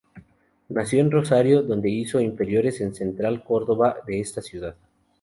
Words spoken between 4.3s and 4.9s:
ciudad.